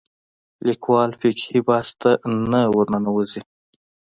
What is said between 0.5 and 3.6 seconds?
لیکوال فقهي بحث ته نه ورننوځي